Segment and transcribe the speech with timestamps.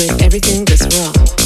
[0.00, 1.39] with everything that's wrong.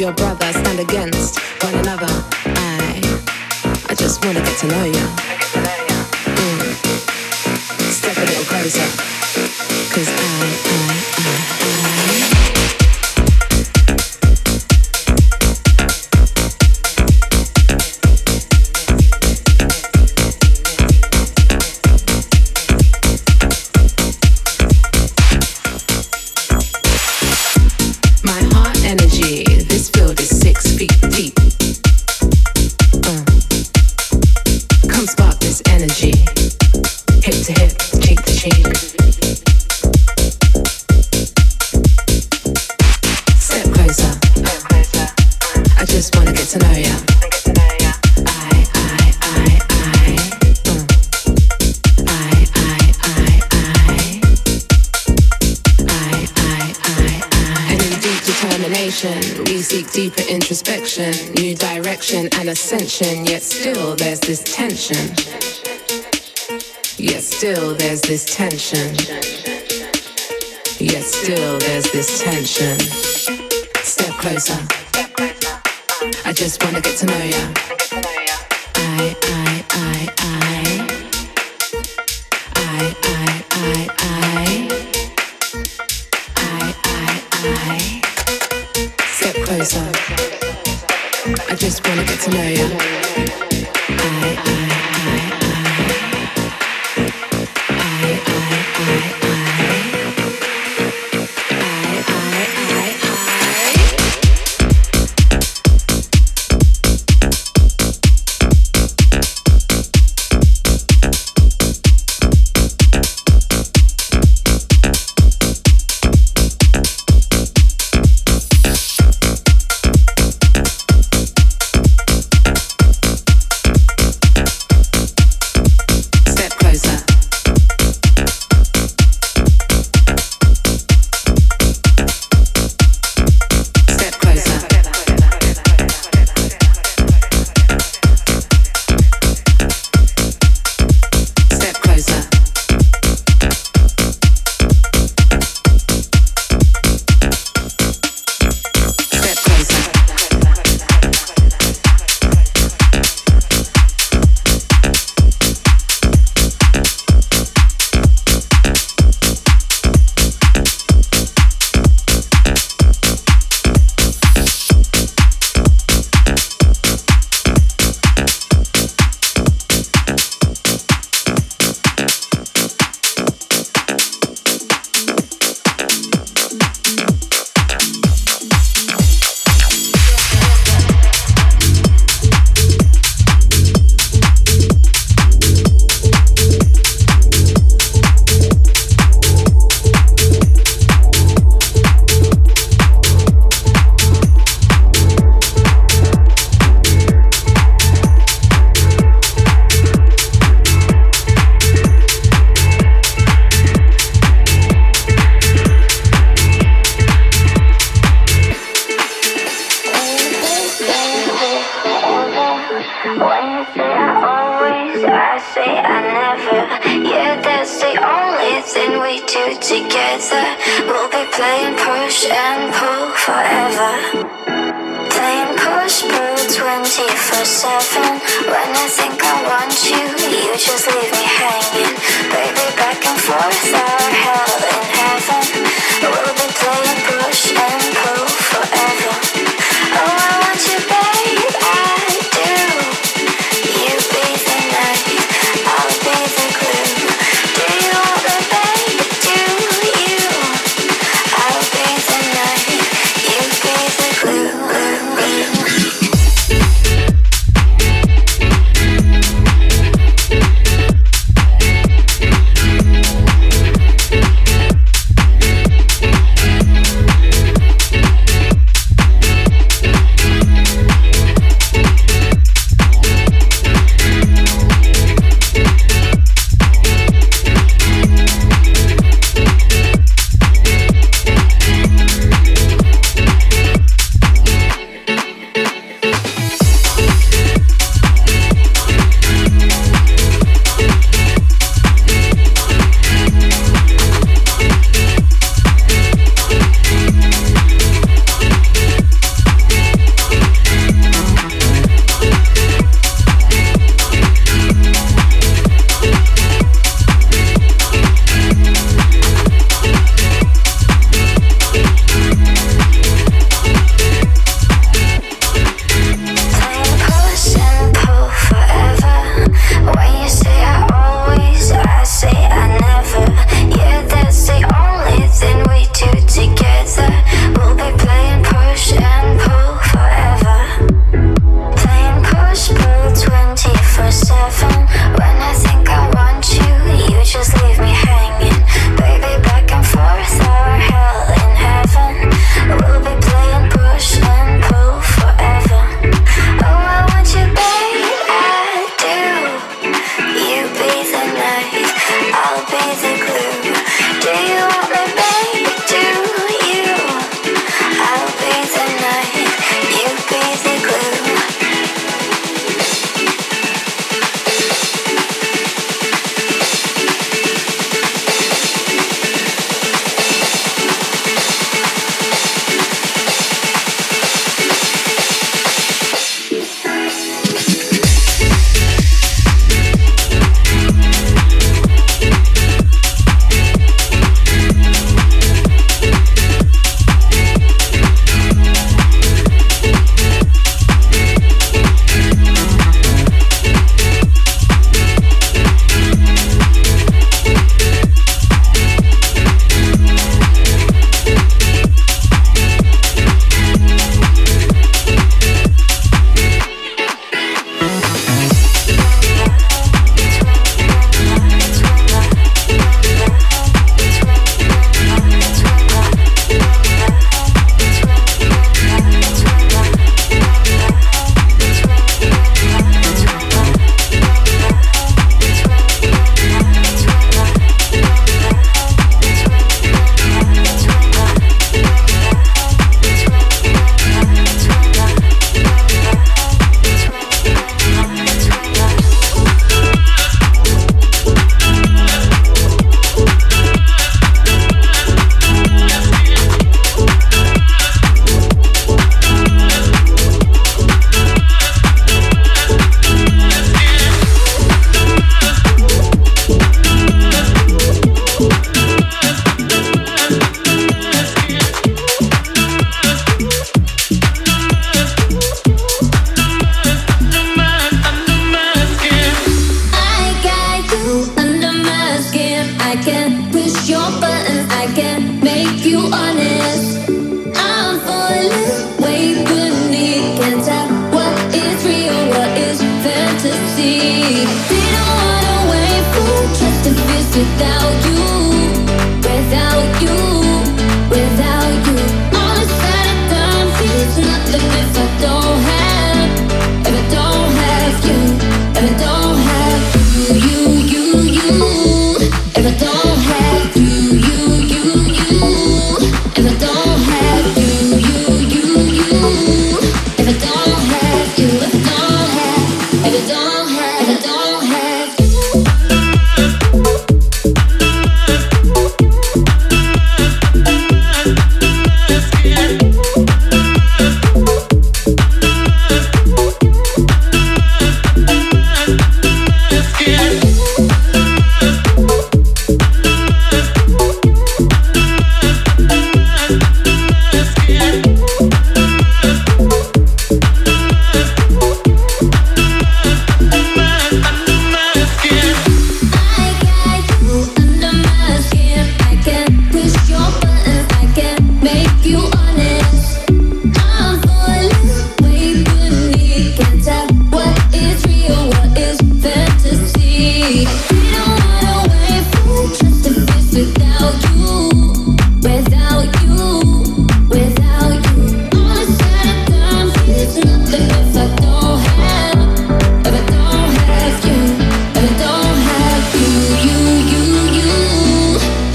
[0.00, 1.59] your brother stand against.
[67.02, 68.94] Yet still there's this tension.
[70.78, 72.78] Yet still there's this tension.
[73.82, 74.58] Step closer.
[76.26, 77.54] I just wanna get to know ya.
[78.74, 80.19] I, I, I.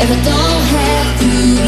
[0.07, 1.19] I don't have
[1.59, 1.64] to.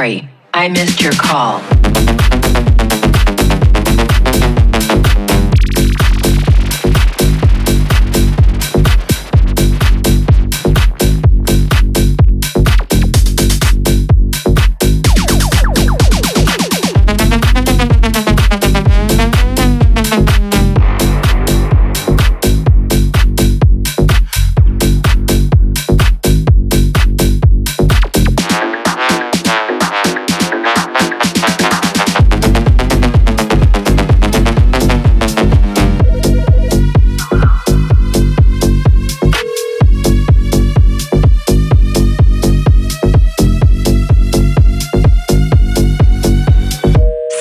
[0.00, 1.79] Sorry, I missed your call.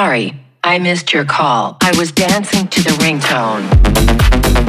[0.00, 0.32] Sorry,
[0.62, 1.76] I missed your call.
[1.82, 4.67] I was dancing to the ringtone.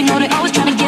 [0.00, 0.79] you know that I was trying to